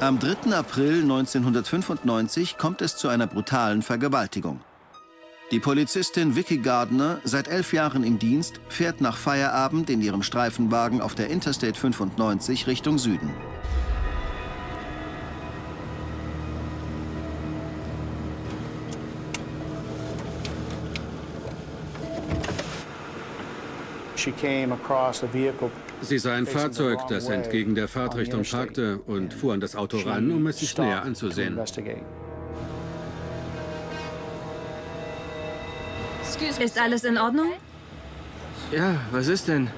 [0.00, 0.54] Am 3.
[0.54, 4.60] April 1995 kommt es zu einer brutalen Vergewaltigung.
[5.50, 11.00] Die Polizistin Vicky Gardner, seit elf Jahren im Dienst, fährt nach Feierabend in ihrem Streifenwagen
[11.00, 13.30] auf der Interstate 95 Richtung Süden.
[26.02, 30.30] Sie sah ein Fahrzeug, das entgegen der Fahrtrichtung parkte und fuhr an das Auto ran,
[30.30, 31.58] um es sich näher anzusehen.
[36.40, 37.52] Ist alles in Ordnung?
[38.70, 39.70] Ja, was ist denn?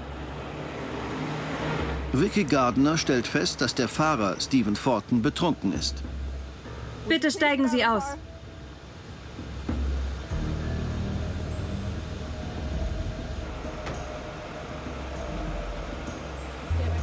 [2.13, 6.03] Vicky Gardner stellt fest, dass der Fahrer Stephen Fortin betrunken ist.
[7.09, 8.03] Bitte steigen Sie aus.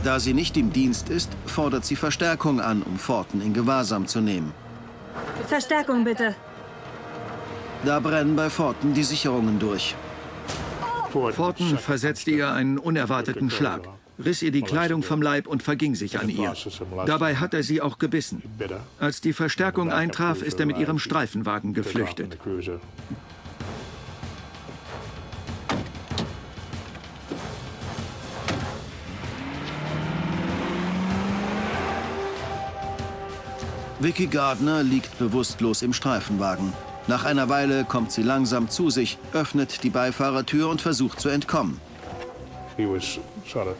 [0.03, 4.21] Da sie nicht im Dienst ist, fordert sie Verstärkung an, um Fortin in Gewahrsam zu
[4.21, 4.53] nehmen.
[5.47, 6.35] Verstärkung bitte.
[7.87, 9.95] Da brennen bei Forten die Sicherungen durch.
[11.09, 13.87] Forten versetzte ihr einen unerwarteten Schlag,
[14.19, 16.53] riss ihr die Kleidung vom Leib und verging sich an ihr.
[17.05, 18.43] Dabei hat er sie auch gebissen.
[18.99, 22.37] Als die Verstärkung eintraf, ist er mit ihrem Streifenwagen geflüchtet.
[34.01, 36.73] Vicky Gardner liegt bewusstlos im Streifenwagen.
[37.07, 41.79] Nach einer Weile kommt sie langsam zu sich, öffnet die Beifahrertür und versucht zu entkommen.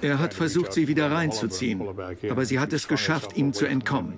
[0.02, 1.82] Er hat versucht, sie wieder reinzuziehen,
[2.30, 4.14] aber sie hat es geschafft, ihm zu entkommen.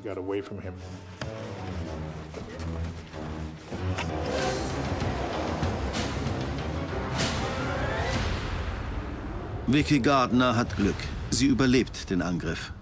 [9.66, 10.96] Vicky Gardner hat Glück.
[11.32, 12.74] Sie überlebt den Angriff.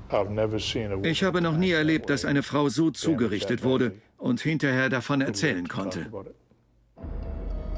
[1.04, 5.68] Ich habe noch nie erlebt, dass eine Frau so zugerichtet wurde und hinterher davon erzählen
[5.68, 6.08] konnte.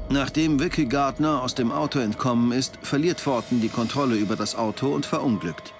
[0.08, 4.92] Nachdem Vicky Gardner aus dem Auto entkommen ist, verliert Fortin die Kontrolle über das Auto
[4.92, 5.72] und verunglückt.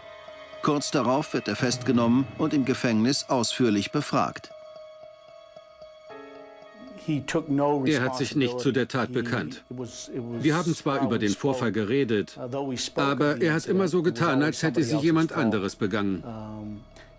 [0.63, 4.51] Kurz darauf wird er festgenommen und im Gefängnis ausführlich befragt.
[7.07, 9.65] Er hat sich nicht zu der Tat bekannt.
[9.69, 12.39] Wir haben zwar über den Vorfall geredet,
[12.95, 16.23] aber er hat immer so getan, als hätte sie jemand anderes begangen.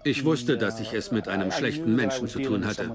[0.04, 2.90] Ich wusste, dass ich es mit einem schlechten Menschen zu tun hatte.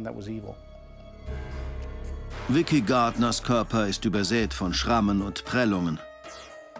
[2.48, 5.98] Vicky Gardners Körper ist übersät von Schrammen und Prellungen.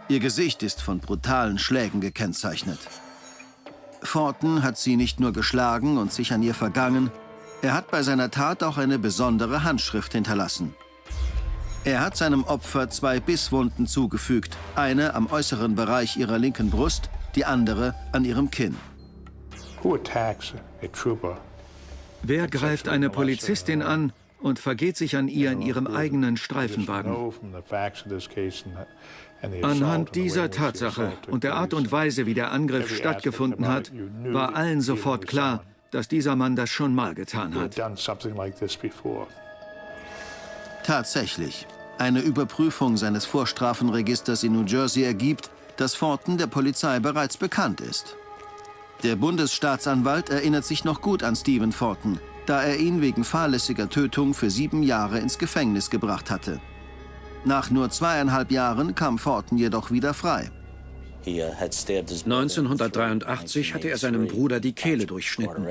[0.08, 2.78] Ihr Gesicht ist von brutalen Schlägen gekennzeichnet.
[4.02, 7.10] Forten hat sie nicht nur geschlagen und sich an ihr vergangen,
[7.62, 10.74] er hat bei seiner Tat auch eine besondere Handschrift hinterlassen.
[11.84, 17.44] Er hat seinem Opfer zwei Bisswunden zugefügt, eine am äußeren Bereich ihrer linken Brust, die
[17.44, 18.76] andere an ihrem Kinn.
[22.22, 27.14] Wer greift eine Polizistin an und vergeht sich an ihr in ihrem eigenen Streifenwagen?
[29.62, 33.92] Anhand dieser Tatsache und der Art und Weise, wie der Angriff stattgefunden hat,
[34.24, 37.76] war allen sofort klar, dass dieser Mann das schon mal getan hat.
[40.84, 41.66] Tatsächlich.
[41.98, 48.16] Eine Überprüfung seines Vorstrafenregisters in New Jersey ergibt, dass Forten der Polizei bereits bekannt ist.
[49.02, 54.32] Der Bundesstaatsanwalt erinnert sich noch gut an Stephen Forten, da er ihn wegen fahrlässiger Tötung
[54.32, 56.60] für sieben Jahre ins Gefängnis gebracht hatte.
[57.44, 60.50] Nach nur zweieinhalb Jahren kam Forten jedoch wieder frei.
[61.26, 65.66] 1983 hatte er seinem Bruder die Kehle durchschnitten.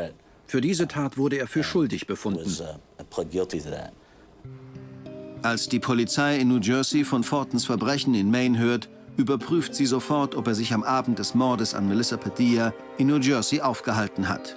[0.48, 2.56] Für diese Tat wurde er für schuldig befunden.
[5.42, 10.36] Als die Polizei in New Jersey von Fortens Verbrechen in Maine hört, überprüft sie sofort,
[10.36, 14.56] ob er sich am Abend des Mordes an Melissa Padilla in New Jersey aufgehalten hat.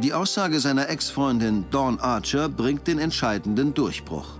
[0.00, 4.38] Die Aussage seiner Ex-Freundin Dawn Archer bringt den entscheidenden Durchbruch.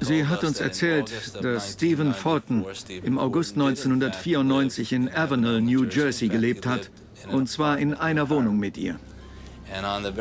[0.00, 1.10] Sie hat uns erzählt,
[1.42, 2.66] dass Stephen Fulton
[3.02, 6.90] im August 1994 in Avenel, New Jersey gelebt hat,
[7.30, 8.98] und zwar in einer Wohnung mit ihr.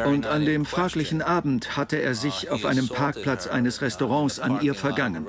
[0.06, 4.74] Und an dem fraglichen Abend hatte er sich auf einem Parkplatz eines Restaurants an ihr
[4.74, 5.26] vergangen.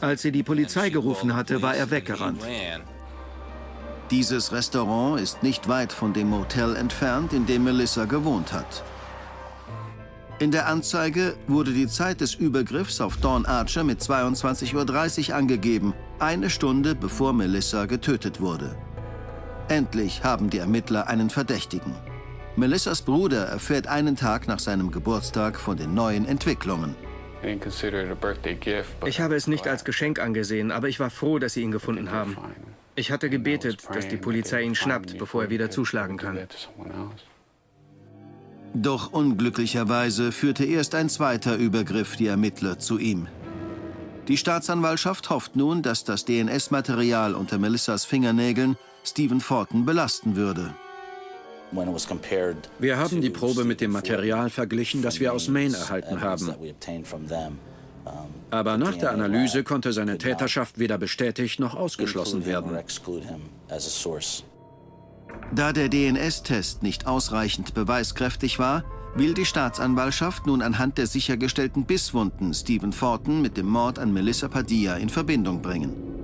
[0.00, 2.42] Als sie die Polizei gerufen hatte, war er weggerannt.
[4.10, 8.82] Dieses Restaurant ist nicht weit von dem Motel entfernt, in dem Melissa gewohnt hat.
[10.40, 15.94] In der Anzeige wurde die Zeit des Übergriffs auf Dawn Archer mit 22.30 Uhr angegeben,
[16.18, 18.74] eine Stunde bevor Melissa getötet wurde.
[19.68, 21.94] Endlich haben die Ermittler einen Verdächtigen.
[22.60, 26.94] Melissas Bruder erfährt einen Tag nach seinem Geburtstag von den neuen Entwicklungen.
[29.06, 32.10] Ich habe es nicht als Geschenk angesehen, aber ich war froh, dass sie ihn gefunden
[32.10, 32.36] haben.
[32.96, 36.38] Ich hatte gebetet, dass die Polizei ihn schnappt, bevor er wieder zuschlagen kann.
[38.74, 43.26] Doch unglücklicherweise führte erst ein zweiter Übergriff die Ermittler zu ihm.
[44.28, 50.74] Die Staatsanwaltschaft hofft nun, dass das DNS-Material unter Melissas Fingernägeln Stephen Fortin belasten würde.
[52.78, 56.54] Wir haben die Probe mit dem Material verglichen, das wir aus Maine erhalten haben.
[58.50, 62.76] Aber nach der Analyse konnte seine Täterschaft weder bestätigt noch ausgeschlossen werden.
[65.54, 72.54] Da der DNS-Test nicht ausreichend beweiskräftig war, will die Staatsanwaltschaft nun anhand der sichergestellten Bisswunden
[72.54, 76.19] Stephen Fortin mit dem Mord an Melissa Padilla in Verbindung bringen.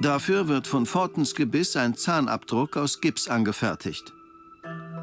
[0.00, 4.12] Dafür wird von Fortens Gebiss ein Zahnabdruck aus Gips angefertigt.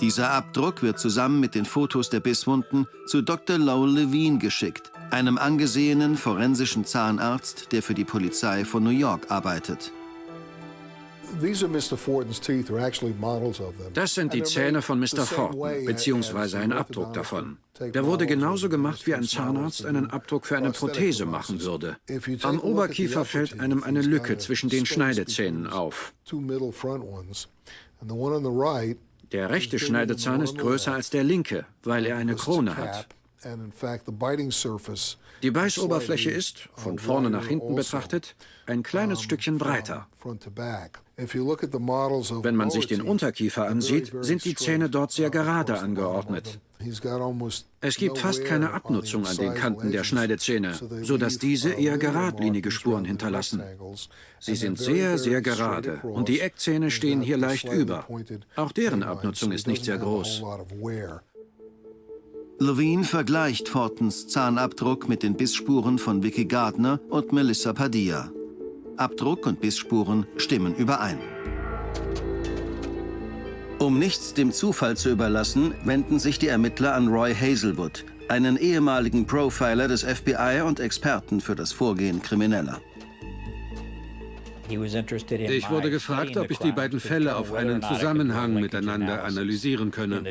[0.02, 3.58] Dieser Abdruck wird zusammen mit den Fotos der Bisswunden zu Dr.
[3.58, 9.92] Lowell Levine geschickt, einem angesehenen forensischen Zahnarzt, der für die Polizei von New York arbeitet.
[13.94, 15.26] Das sind die Zähne von Mr.
[15.26, 17.58] Fortin, beziehungsweise ein Abdruck davon.
[17.80, 21.98] Der wurde genauso gemacht, wie ein Zahnarzt einen Abdruck für eine Prothese machen würde.
[22.44, 26.14] Am Oberkiefer fällt einem eine Lücke zwischen den Schneidezähnen auf.
[29.32, 33.08] Der rechte Schneidezahn ist größer als der linke, weil er eine Krone hat.
[35.44, 38.36] Die Beißoberfläche ist, von vorne nach hinten betrachtet,
[38.68, 40.08] ein kleines Stückchen breiter.
[42.44, 46.60] Wenn man sich den Unterkiefer ansieht, sind die Zähne dort sehr gerade angeordnet.
[47.82, 50.74] Es gibt fast keine Abnutzung an den Kanten der Schneidezähne,
[51.04, 53.62] sodass diese eher geradlinige Spuren hinterlassen.
[54.39, 58.08] Sie sind sehr, sehr gerade und die Eckzähne stehen hier leicht über.
[58.56, 60.44] Auch deren Abnutzung ist nicht sehr groß.
[62.62, 68.32] Levine vergleicht Fortens Zahnabdruck mit den Bissspuren von Vicky Gardner und Melissa Padilla.
[68.97, 71.18] Abdruck und Bissspuren stimmen überein.
[73.80, 79.26] Um nichts dem Zufall zu überlassen, wenden sich die Ermittler an Roy Hazelwood, einen ehemaligen
[79.26, 82.80] Profiler des FBI und Experten für das Vorgehen Krimineller.
[84.70, 90.22] Ich wurde gefragt, ob ich die beiden Fälle auf einen Zusammenhang miteinander analysieren könne.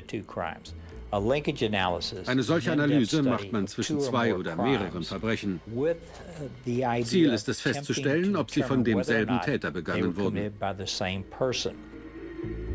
[1.12, 5.60] Eine solche Analyse macht man zwischen zwei oder mehreren Verbrechen.
[7.04, 10.52] Ziel ist es festzustellen, ob sie von demselben Täter begangen wurden.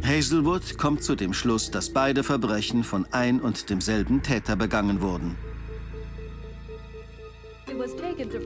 [0.03, 5.35] Hazelwood kommt zu dem Schluss, dass beide Verbrechen von ein und demselben Täter begangen wurden.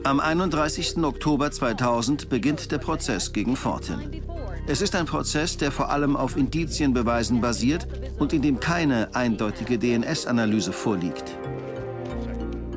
[0.04, 0.98] Am 31.
[0.98, 4.22] Oktober 2000 beginnt der Prozess gegen Fortin.
[4.66, 7.86] Es ist ein Prozess, der vor allem auf Indizienbeweisen basiert
[8.20, 11.36] und in dem keine eindeutige DNS-Analyse vorliegt.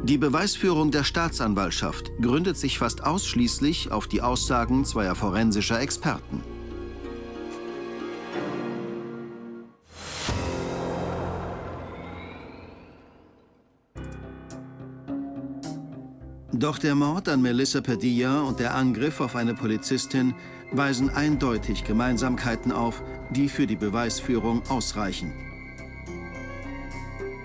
[0.04, 6.42] Die Beweisführung der Staatsanwaltschaft gründet sich fast ausschließlich auf die Aussagen zweier forensischer Experten.
[16.52, 20.34] Doch der Mord an Melissa Padilla und der Angriff auf eine Polizistin
[20.74, 25.32] weisen eindeutig Gemeinsamkeiten auf, die für die Beweisführung ausreichen.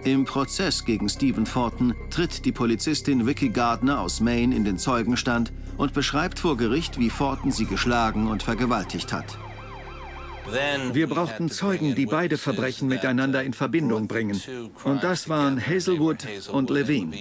[0.05, 5.53] Im Prozess gegen Stephen Fortin tritt die Polizistin Vicky Gardner aus Maine in den Zeugenstand
[5.77, 9.39] und beschreibt vor Gericht, wie Fortin sie geschlagen und vergewaltigt hat.
[10.93, 14.41] Wir brauchten Zeugen, die beide Verbrechen miteinander in Verbindung bringen.
[14.85, 17.17] Und das waren Hazelwood und Levine.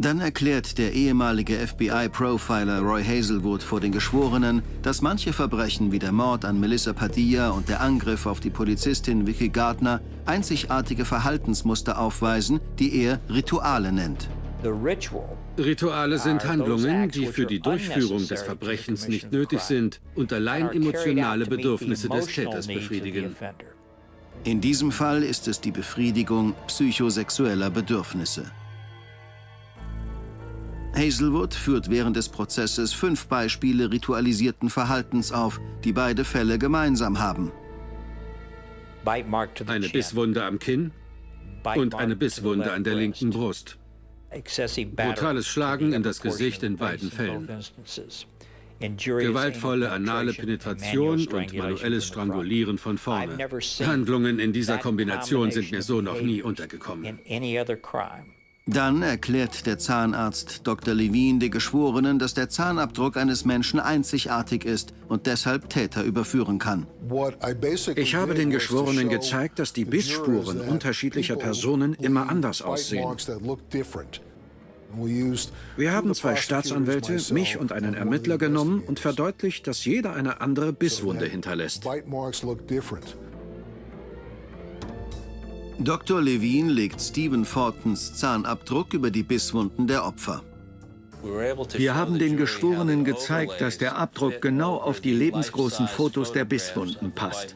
[0.00, 6.12] Dann erklärt der ehemalige FBI-Profiler Roy Hazelwood vor den Geschworenen, dass manche Verbrechen wie der
[6.12, 12.60] Mord an Melissa Padilla und der Angriff auf die Polizistin Vicky Gardner einzigartige Verhaltensmuster aufweisen,
[12.78, 14.28] die er Rituale nennt.
[15.58, 21.44] Rituale sind Handlungen, die für die Durchführung des Verbrechens nicht nötig sind und allein emotionale
[21.44, 23.34] Bedürfnisse des Täters befriedigen.
[24.44, 28.44] In diesem Fall ist es die Befriedigung psychosexueller Bedürfnisse.
[30.98, 37.52] Hazelwood führt während des Prozesses fünf Beispiele ritualisierten Verhaltens auf, die beide Fälle gemeinsam haben.
[39.04, 40.90] Eine Bisswunde am Kinn
[41.76, 43.78] und eine Bisswunde an der linken Brust.
[44.96, 47.48] Brutales Schlagen in das Gesicht in beiden Fällen.
[48.80, 53.38] Gewaltvolle anale Penetration und manuelles Strangulieren von vorne.
[53.86, 57.18] Handlungen in dieser Kombination sind mir so noch nie untergekommen.
[58.70, 60.92] Dann erklärt der Zahnarzt Dr.
[60.92, 66.86] Levine den Geschworenen, dass der Zahnabdruck eines Menschen einzigartig ist und deshalb Täter überführen kann.
[67.96, 73.06] Ich habe den Geschworenen gezeigt, dass die Bissspuren unterschiedlicher Personen immer anders aussehen.
[75.76, 80.74] Wir haben zwei Staatsanwälte, mich und einen Ermittler genommen und verdeutlicht, dass jeder eine andere
[80.74, 81.86] Bisswunde hinterlässt.
[85.80, 86.20] Dr.
[86.20, 90.42] Levine legt Stephen Fortons Zahnabdruck über die Bisswunden der Opfer.
[91.76, 97.12] Wir haben den Geschworenen gezeigt, dass der Abdruck genau auf die lebensgroßen Fotos der Bisswunden
[97.12, 97.54] passt.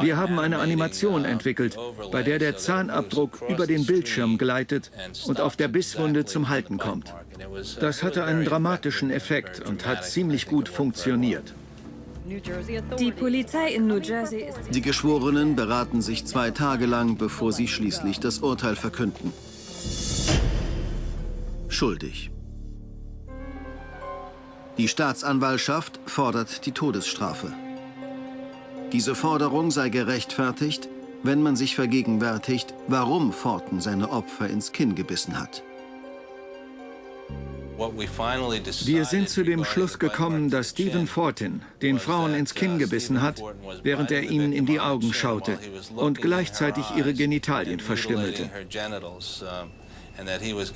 [0.00, 1.76] Wir haben eine Animation entwickelt,
[2.10, 4.90] bei der der Zahnabdruck über den Bildschirm gleitet
[5.26, 7.14] und auf der Bisswunde zum Halten kommt.
[7.80, 11.54] Das hatte einen dramatischen Effekt und hat ziemlich gut funktioniert.
[12.98, 14.58] Die Polizei in New Jersey ist...
[14.72, 19.32] Die Geschworenen beraten sich zwei Tage lang, bevor sie schließlich das Urteil verkünden.
[21.68, 22.30] Schuldig.
[24.78, 27.52] Die Staatsanwaltschaft fordert die Todesstrafe.
[28.92, 30.88] Diese Forderung sei gerechtfertigt,
[31.22, 35.62] wenn man sich vergegenwärtigt, warum Forten seine Opfer ins Kinn gebissen hat.
[38.84, 43.42] Wir sind zu dem Schluss gekommen, dass Stephen Fortin den Frauen ins Kinn gebissen hat,
[43.82, 45.58] während er ihnen in die Augen schaute
[45.96, 48.50] und gleichzeitig ihre Genitalien verstümmelte.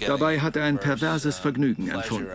[0.06, 2.30] Dabei hat er ein perverses Vergnügen empfunden.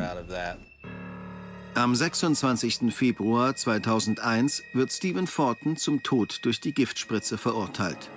[1.73, 2.93] Am 26.
[2.93, 8.09] Februar 2001 wird Stephen Fortin zum Tod durch die Giftspritze verurteilt.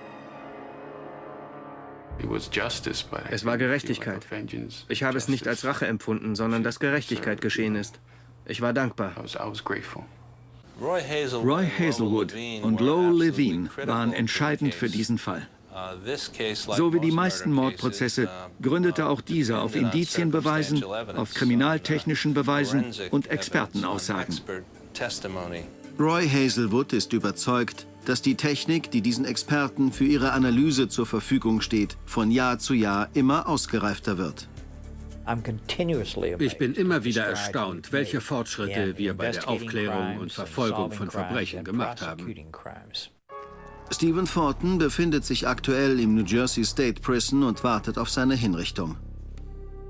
[3.29, 4.25] Es war Gerechtigkeit.
[4.87, 7.99] Ich habe es nicht als Rache empfunden, sondern dass Gerechtigkeit geschehen ist.
[8.45, 9.13] Ich war dankbar.
[10.81, 15.47] Roy Hazelwood und Lowell Levine waren entscheidend für diesen Fall.
[16.77, 18.29] So wie die meisten Mordprozesse
[18.61, 24.39] gründete auch dieser auf Indizienbeweisen, auf kriminaltechnischen Beweisen und Expertenaussagen.
[25.99, 31.61] Roy Hazelwood ist überzeugt, dass die Technik, die diesen Experten für ihre Analyse zur Verfügung
[31.61, 34.47] steht, von Jahr zu Jahr immer ausgereifter wird.
[36.39, 41.63] Ich bin immer wieder erstaunt, welche Fortschritte wir bei der Aufklärung und Verfolgung von Verbrechen
[41.63, 42.25] gemacht haben.
[43.91, 48.97] Stephen Fortin befindet sich aktuell im New Jersey State Prison und wartet auf seine Hinrichtung.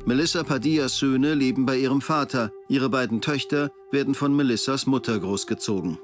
[0.05, 2.51] Melissa Padillas Söhne leben bei ihrem Vater.
[2.70, 5.97] Ihre beiden Töchter werden von Melissas Mutter großgezogen.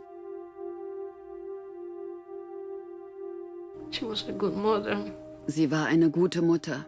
[5.48, 6.86] Sie war eine gute Mutter,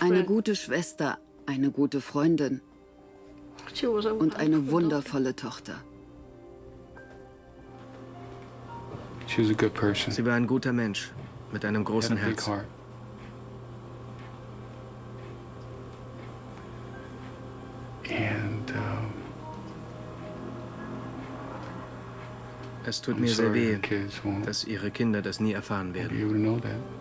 [0.00, 2.60] eine gute Schwester, eine gute Freundin.
[4.18, 5.74] Und eine wundervolle Tochter.
[10.12, 11.12] Sie war ein guter Mensch
[11.52, 12.50] mit einem großen Herz.
[22.84, 23.78] Es tut mir sehr weh,
[24.44, 26.99] dass Ihre Kinder das nie erfahren werden.